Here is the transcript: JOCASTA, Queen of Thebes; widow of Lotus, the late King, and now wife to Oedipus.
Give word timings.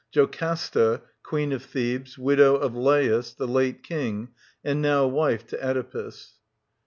JOCASTA, 0.11 1.01
Queen 1.21 1.51
of 1.53 1.63
Thebes; 1.63 2.17
widow 2.17 2.55
of 2.55 2.73
Lotus, 2.73 3.35
the 3.35 3.47
late 3.47 3.83
King, 3.83 4.29
and 4.63 4.81
now 4.81 5.05
wife 5.05 5.45
to 5.45 5.63
Oedipus. 5.63 6.39